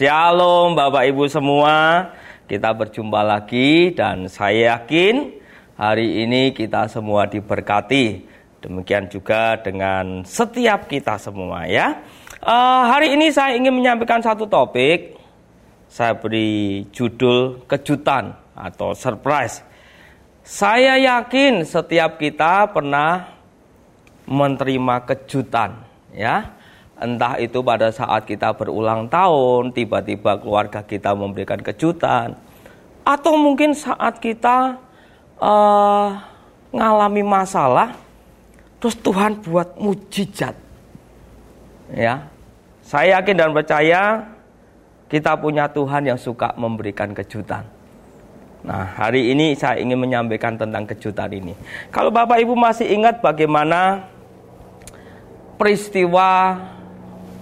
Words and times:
Shalom 0.00 0.72
Bapak 0.72 1.12
Ibu 1.12 1.28
semua. 1.28 2.08
Kita 2.48 2.72
berjumpa 2.72 3.20
lagi 3.20 3.92
dan 3.92 4.32
saya 4.32 4.80
yakin 4.80 5.28
hari 5.76 6.24
ini 6.24 6.56
kita 6.56 6.88
semua 6.88 7.28
diberkati. 7.28 8.24
Demikian 8.64 9.12
juga 9.12 9.60
dengan 9.60 10.24
setiap 10.24 10.88
kita 10.88 11.20
semua 11.20 11.68
ya. 11.68 12.00
Uh, 12.40 12.88
hari 12.88 13.12
ini 13.12 13.28
saya 13.28 13.60
ingin 13.60 13.76
menyampaikan 13.76 14.24
satu 14.24 14.48
topik. 14.48 15.20
Saya 15.84 16.16
beri 16.16 16.88
judul 16.96 17.68
kejutan 17.68 18.32
atau 18.56 18.96
surprise. 18.96 19.60
Saya 20.40 20.96
yakin 20.96 21.60
setiap 21.68 22.16
kita 22.16 22.72
pernah 22.72 23.36
menerima 24.24 25.04
kejutan 25.04 25.76
ya 26.16 26.56
Entah 27.00 27.40
itu 27.40 27.64
pada 27.64 27.88
saat 27.88 28.28
kita 28.28 28.52
berulang 28.52 29.08
tahun, 29.08 29.72
tiba-tiba 29.72 30.36
keluarga 30.36 30.84
kita 30.84 31.16
memberikan 31.16 31.56
kejutan, 31.56 32.36
atau 33.08 33.40
mungkin 33.40 33.72
saat 33.72 34.20
kita 34.20 34.76
uh, 35.40 36.20
ngalami 36.68 37.24
masalah, 37.24 37.96
terus 38.76 39.00
Tuhan 39.00 39.40
buat 39.40 39.80
mujizat. 39.80 40.52
Ya, 41.96 42.28
saya 42.84 43.16
yakin 43.16 43.34
dan 43.34 43.50
percaya 43.56 44.28
kita 45.08 45.40
punya 45.40 45.72
Tuhan 45.72 46.04
yang 46.04 46.20
suka 46.20 46.52
memberikan 46.54 47.16
kejutan. 47.16 47.64
Nah, 48.60 48.84
hari 48.84 49.32
ini 49.32 49.56
saya 49.56 49.80
ingin 49.80 49.96
menyampaikan 49.96 50.52
tentang 50.52 50.84
kejutan 50.84 51.32
ini. 51.32 51.56
Kalau 51.88 52.12
Bapak 52.12 52.44
Ibu 52.44 52.52
masih 52.52 52.92
ingat 52.92 53.24
bagaimana 53.24 54.04
peristiwa 55.56 56.60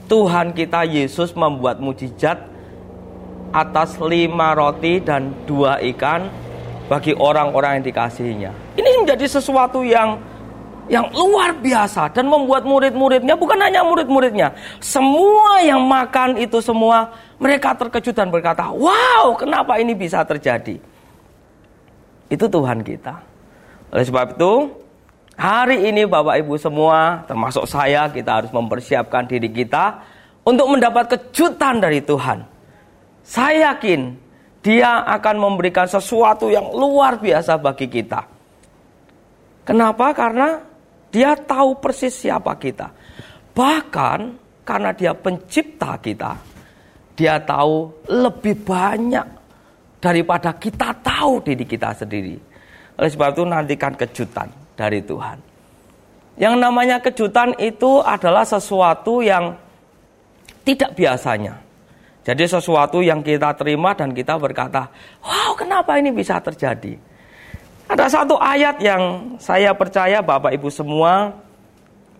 Tuhan 0.09 0.57
kita 0.57 0.89
Yesus 0.89 1.37
membuat 1.37 1.85
mujizat 1.85 2.41
atas 3.53 4.01
lima 4.01 4.57
roti 4.57 5.05
dan 5.05 5.37
dua 5.45 5.77
ikan 5.95 6.33
bagi 6.89 7.13
orang-orang 7.13 7.81
yang 7.81 7.85
dikasihinya. 7.93 8.51
Ini 8.81 9.05
menjadi 9.05 9.29
sesuatu 9.29 9.85
yang 9.85 10.17
yang 10.89 11.13
luar 11.13 11.53
biasa 11.61 12.09
dan 12.17 12.33
membuat 12.33 12.65
murid-muridnya 12.65 13.37
bukan 13.37 13.61
hanya 13.61 13.85
murid-muridnya, 13.85 14.57
semua 14.81 15.61
yang 15.61 15.85
makan 15.85 16.41
itu 16.41 16.65
semua 16.65 17.13
mereka 17.37 17.77
terkejut 17.77 18.17
dan 18.17 18.33
berkata, 18.33 18.73
"Wow, 18.73 19.37
kenapa 19.37 19.77
ini 19.77 19.93
bisa 19.93 20.25
terjadi?" 20.25 20.81
Itu 22.33 22.49
Tuhan 22.49 22.81
kita. 22.81 23.21
Oleh 23.93 24.05
sebab 24.09 24.41
itu, 24.41 24.53
Hari 25.39 25.87
ini 25.87 26.03
Bapak 26.03 26.35
Ibu 26.43 26.59
semua, 26.59 27.23
termasuk 27.31 27.63
saya, 27.71 28.11
kita 28.11 28.43
harus 28.43 28.51
mempersiapkan 28.51 29.23
diri 29.23 29.47
kita 29.47 30.03
untuk 30.43 30.67
mendapat 30.67 31.15
kejutan 31.15 31.79
dari 31.79 32.03
Tuhan. 32.03 32.43
Saya 33.23 33.71
yakin 33.71 34.19
dia 34.67 35.07
akan 35.07 35.39
memberikan 35.39 35.87
sesuatu 35.87 36.51
yang 36.51 36.75
luar 36.75 37.23
biasa 37.23 37.55
bagi 37.55 37.87
kita. 37.87 38.27
Kenapa? 39.63 40.11
Karena 40.11 40.59
dia 41.15 41.39
tahu 41.39 41.79
persis 41.79 42.19
siapa 42.19 42.59
kita. 42.59 42.91
Bahkan 43.55 44.19
karena 44.67 44.91
dia 44.91 45.15
pencipta 45.15 46.03
kita, 46.03 46.35
dia 47.15 47.39
tahu 47.39 47.95
lebih 48.11 48.59
banyak 48.67 49.27
daripada 50.03 50.51
kita 50.59 50.99
tahu 50.99 51.47
diri 51.47 51.63
kita 51.63 51.95
sendiri. 51.95 52.35
Oleh 52.99 53.11
sebab 53.15 53.39
itu 53.39 53.47
nantikan 53.47 53.95
kejutan 53.95 54.58
dari 54.79 55.03
Tuhan. 55.03 55.43
Yang 56.39 56.55
namanya 56.55 57.03
kejutan 57.03 57.51
itu 57.59 57.99
adalah 57.99 58.47
sesuatu 58.47 59.19
yang 59.19 59.59
tidak 60.63 60.95
biasanya. 60.95 61.59
Jadi 62.23 62.47
sesuatu 62.47 63.03
yang 63.03 63.19
kita 63.27 63.59
terima 63.59 63.91
dan 63.99 64.15
kita 64.15 64.39
berkata, 64.39 64.87
wow 65.19 65.59
kenapa 65.59 65.99
ini 65.99 66.15
bisa 66.15 66.39
terjadi? 66.39 66.95
Ada 67.89 68.07
satu 68.07 68.39
ayat 68.39 68.79
yang 68.79 69.35
saya 69.43 69.75
percaya 69.75 70.23
Bapak 70.23 70.55
Ibu 70.55 70.69
semua 70.71 71.33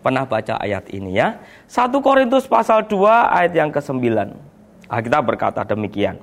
pernah 0.01 0.25
baca 0.25 0.57
ayat 0.59 0.89
ini 0.91 1.15
ya. 1.15 1.37
1 1.69 1.93
Korintus 2.01 2.49
pasal 2.49 2.89
2 2.89 3.05
ayat 3.07 3.53
yang 3.53 3.69
ke-9. 3.69 4.03
Kita 4.89 5.19
berkata 5.21 5.61
demikian. 5.63 6.17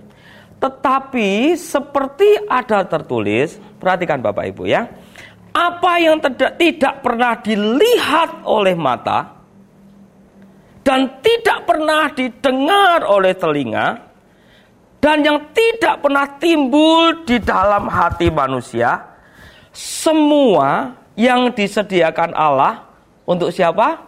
Tetapi 0.58 1.54
seperti 1.54 2.42
ada 2.50 2.82
tertulis, 2.82 3.62
perhatikan 3.78 4.18
Bapak 4.18 4.50
Ibu 4.50 4.66
ya 4.66 4.90
apa 5.56 5.92
yang 5.96 6.20
tidak, 6.60 7.00
pernah 7.00 7.40
dilihat 7.40 8.44
oleh 8.44 8.76
mata 8.76 9.40
dan 10.84 11.16
tidak 11.24 11.64
pernah 11.64 12.12
didengar 12.12 13.08
oleh 13.08 13.32
telinga 13.32 13.86
dan 15.00 15.24
yang 15.24 15.48
tidak 15.56 16.04
pernah 16.04 16.28
timbul 16.36 17.24
di 17.24 17.40
dalam 17.40 17.88
hati 17.88 18.28
manusia 18.28 19.00
semua 19.72 20.92
yang 21.16 21.48
disediakan 21.56 22.36
Allah 22.36 22.84
untuk 23.24 23.48
siapa? 23.48 24.04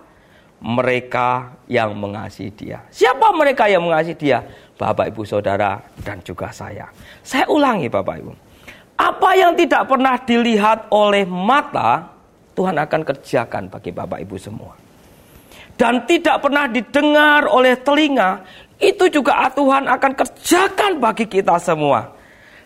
Mereka 0.59 1.65
yang 1.70 1.94
mengasihi 1.94 2.50
dia. 2.50 2.82
Siapa 2.91 3.30
mereka 3.30 3.70
yang 3.70 3.86
mengasihi 3.86 4.19
dia? 4.19 4.42
Bapak, 4.75 5.15
Ibu, 5.15 5.22
Saudara, 5.22 5.78
dan 6.03 6.19
juga 6.26 6.50
saya. 6.50 6.91
Saya 7.22 7.47
ulangi 7.47 7.86
Bapak, 7.86 8.16
Ibu. 8.19 8.47
Apa 8.98 9.31
yang 9.38 9.54
tidak 9.54 9.86
pernah 9.86 10.19
dilihat 10.19 10.91
oleh 10.91 11.22
mata, 11.22 12.10
Tuhan 12.59 12.75
akan 12.75 13.00
kerjakan 13.06 13.70
bagi 13.70 13.94
Bapak 13.94 14.19
Ibu 14.26 14.36
semua. 14.36 14.75
Dan 15.78 16.03
tidak 16.10 16.42
pernah 16.42 16.66
didengar 16.66 17.47
oleh 17.47 17.78
telinga, 17.78 18.42
itu 18.82 19.06
juga 19.06 19.47
Tuhan 19.54 19.86
akan 19.86 20.12
kerjakan 20.19 20.98
bagi 20.98 21.31
kita 21.31 21.54
semua. 21.62 22.10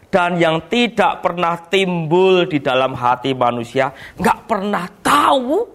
Dan 0.09 0.41
yang 0.41 0.65
tidak 0.72 1.20
pernah 1.20 1.60
timbul 1.69 2.49
di 2.49 2.64
dalam 2.64 2.97
hati 2.97 3.37
manusia, 3.37 3.93
nggak 4.16 4.38
pernah 4.49 4.88
tahu, 5.04 5.69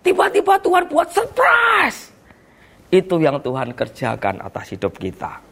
tiba-tiba 0.00 0.56
Tuhan 0.64 0.88
buat 0.88 1.08
surprise. 1.12 2.08
Itu 2.88 3.20
yang 3.20 3.36
Tuhan 3.44 3.76
kerjakan 3.76 4.40
atas 4.40 4.72
hidup 4.72 4.96
kita. 4.96 5.44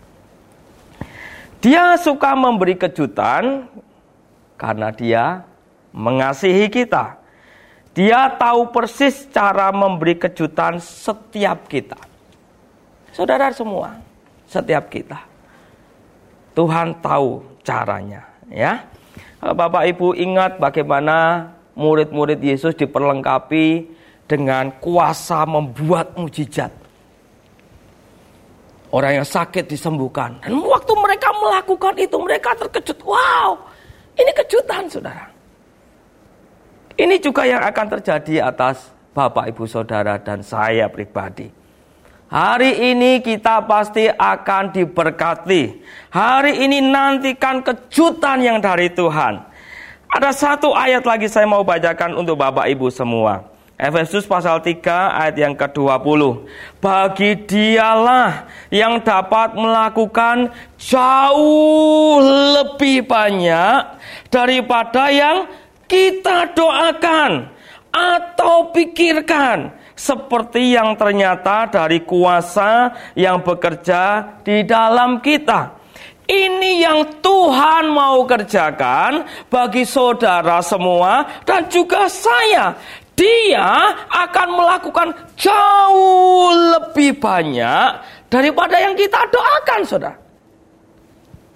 Dia 1.61 2.01
suka 2.01 2.33
memberi 2.33 2.81
kejutan 2.81 3.69
karena 4.57 4.93
dia 4.93 5.45
mengasihi 5.93 6.69
kita. 6.69 7.17
Dia 7.97 8.29
tahu 8.37 8.69
persis 8.77 9.25
cara 9.33 9.73
memberi 9.73 10.21
kejutan 10.21 10.77
setiap 10.77 11.65
kita. 11.65 11.97
Saudara 13.17 13.49
semua, 13.57 13.97
setiap 14.45 14.93
kita. 14.93 15.17
Tuhan 16.53 17.01
tahu 17.01 17.41
caranya, 17.65 18.29
ya. 18.53 18.85
Bapak 19.41 19.89
Ibu 19.97 20.13
ingat 20.17 20.61
bagaimana 20.61 21.49
murid-murid 21.77 22.41
Yesus 22.41 22.77
diperlengkapi 22.77 23.89
dengan 24.29 24.77
kuasa 24.77 25.49
membuat 25.49 26.17
mujizat. 26.21 26.73
Orang 28.93 29.21
yang 29.21 29.29
sakit 29.29 29.69
disembuhkan. 29.69 30.41
Dan 30.45 30.61
waktu 30.61 30.93
mereka 30.97 31.29
melakukan 31.37 31.95
itu, 32.01 32.17
mereka 32.21 32.57
terkejut. 32.57 33.01
Wow, 33.05 33.61
ini 34.17 34.31
kejutan, 34.33 34.89
saudara. 34.89 35.29
Ini 36.97 37.21
juga 37.21 37.45
yang 37.45 37.61
akan 37.61 37.87
terjadi 38.01 38.49
atas 38.49 38.89
Bapak, 39.13 39.53
Ibu, 39.53 39.69
Saudara, 39.69 40.17
dan 40.17 40.41
saya 40.41 40.89
pribadi. 40.89 41.53
Hari 42.27 42.91
ini 42.91 43.23
kita 43.23 43.63
pasti 43.69 44.09
akan 44.11 44.75
diberkati. 44.75 45.79
Hari 46.11 46.65
ini 46.65 46.83
nantikan 46.83 47.63
kejutan 47.63 48.43
yang 48.43 48.59
dari 48.59 48.91
Tuhan. 48.91 49.47
Ada 50.11 50.31
satu 50.35 50.75
ayat 50.75 51.05
lagi 51.07 51.31
saya 51.31 51.47
mau 51.47 51.63
bacakan 51.63 52.19
untuk 52.19 52.41
Bapak 52.41 52.67
Ibu 52.67 52.91
semua. 52.91 53.56
Efesus 53.77 54.25
pasal 54.25 54.65
3 54.65 54.81
ayat 55.21 55.37
yang 55.37 55.53
ke-20. 55.53 56.49
Bagi 56.81 57.45
dialah 57.45 58.49
yang 58.73 59.05
dapat 59.05 59.53
melakukan 59.53 60.49
jauh 60.81 62.17
lebih 62.57 63.05
banyak 63.05 64.01
daripada 64.33 65.13
yang 65.13 65.45
kita 65.85 66.57
doakan 66.57 67.53
atau 67.93 68.73
pikirkan 68.73 69.69
seperti 69.93 70.73
yang 70.73 70.97
ternyata 70.97 71.69
dari 71.69 72.01
kuasa 72.01 72.97
yang 73.13 73.45
bekerja 73.45 74.41
di 74.41 74.65
dalam 74.65 75.21
kita. 75.21 75.77
Ini 76.27 76.83
yang 76.83 77.23
Tuhan 77.23 77.93
mau 77.93 78.25
kerjakan 78.27 79.47
bagi 79.47 79.87
saudara 79.87 80.59
semua 80.59 81.45
dan 81.47 81.71
juga 81.71 82.11
saya 82.11 82.75
dia 83.17 83.97
akan 84.13 84.49
melakukan 84.53 85.09
jauh 85.41 86.53
lebih 86.77 87.17
banyak 87.17 87.89
daripada 88.29 88.77
yang 88.77 88.93
kita 88.93 89.25
doakan, 89.33 89.81
saudara. 89.89 90.17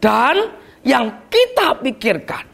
Dan 0.01 0.49
yang 0.81 1.29
kita 1.29 1.77
pikirkan. 1.85 2.49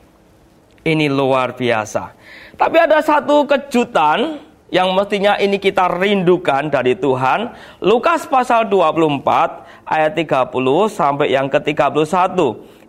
Ini 0.83 1.07
luar 1.07 1.55
biasa. 1.55 2.15
Tapi 2.59 2.77
ada 2.83 2.99
satu 2.99 3.47
kejutan 3.47 4.43
yang 4.75 4.91
mestinya 4.99 5.39
ini 5.39 5.63
kita 5.63 5.87
rindukan 5.87 6.67
dari 6.67 6.99
Tuhan. 6.99 7.55
Lukas 7.87 8.27
pasal 8.27 8.67
24 8.67 9.87
ayat 9.87 10.19
30 10.19 10.51
sampai 10.91 11.31
yang 11.31 11.47
ke-31. 11.47 12.35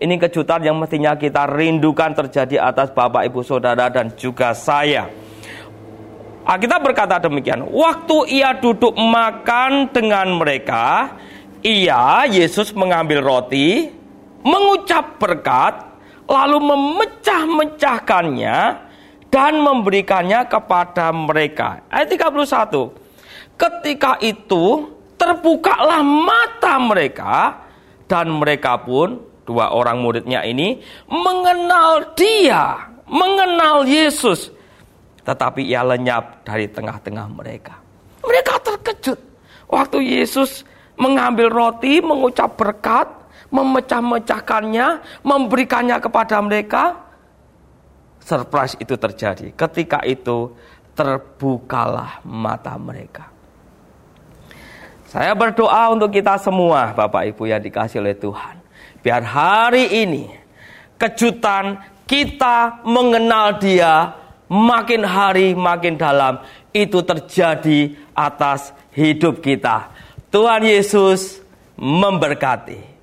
Ini 0.02 0.16
kejutan 0.18 0.62
yang 0.66 0.78
mestinya 0.78 1.14
kita 1.14 1.46
rindukan 1.50 2.14
terjadi 2.18 2.70
atas 2.70 2.90
Bapak 2.94 3.30
Ibu 3.30 3.42
Saudara 3.46 3.90
dan 3.90 4.14
juga 4.18 4.54
saya. 4.58 5.27
Kita 6.48 6.80
berkata 6.80 7.20
demikian, 7.20 7.68
waktu 7.68 8.40
ia 8.40 8.56
duduk 8.56 8.96
makan 8.96 9.92
dengan 9.92 10.40
mereka, 10.40 11.12
ia 11.60 12.24
Yesus 12.24 12.72
mengambil 12.72 13.20
roti, 13.20 13.92
mengucap 14.48 15.20
berkat, 15.20 15.84
lalu 16.24 16.64
memecah-mecahkannya 16.72 18.60
dan 19.28 19.60
memberikannya 19.60 20.48
kepada 20.48 21.12
mereka. 21.12 21.84
Ayat 21.92 22.16
31. 22.16 22.96
Ketika 23.60 24.16
itu 24.24 24.88
terbukalah 25.20 26.00
mata 26.00 26.80
mereka 26.80 27.60
dan 28.08 28.32
mereka 28.32 28.80
pun 28.80 29.20
dua 29.44 29.76
orang 29.76 30.00
muridnya 30.00 30.48
ini 30.48 30.80
mengenal 31.12 32.16
dia, 32.16 32.88
mengenal 33.04 33.84
Yesus. 33.84 34.56
Tetapi 35.28 35.68
ia 35.68 35.84
lenyap 35.84 36.48
dari 36.48 36.72
tengah-tengah 36.72 37.28
mereka. 37.28 37.76
Mereka 38.24 38.64
terkejut 38.64 39.20
waktu 39.68 40.00
Yesus 40.00 40.64
mengambil 40.96 41.52
roti, 41.52 42.00
mengucap 42.00 42.56
berkat, 42.56 43.12
memecah-mecahkannya, 43.52 45.04
memberikannya 45.28 45.98
kepada 46.00 46.40
mereka 46.40 47.08
surprise 48.28 48.76
itu 48.80 48.96
terjadi. 49.00 49.56
Ketika 49.56 50.04
itu 50.04 50.52
terbukalah 50.92 52.20
mata 52.28 52.76
mereka. 52.76 53.32
Saya 55.08 55.32
berdoa 55.32 55.96
untuk 55.96 56.12
kita 56.12 56.36
semua, 56.36 56.92
Bapak 56.92 57.32
Ibu 57.32 57.48
yang 57.48 57.64
dikasih 57.64 58.04
oleh 58.04 58.18
Tuhan. 58.20 58.60
Biar 59.00 59.24
hari 59.24 60.04
ini 60.04 60.28
kejutan 61.00 61.80
kita 62.04 62.84
mengenal 62.84 63.56
Dia 63.56 64.12
makin 64.48 65.04
hari 65.04 65.54
makin 65.54 65.96
dalam 66.00 66.42
itu 66.72 67.04
terjadi 67.04 67.96
atas 68.16 68.72
hidup 68.96 69.40
kita. 69.44 69.92
Tuhan 70.28 70.68
Yesus 70.68 71.40
memberkati. 71.78 72.97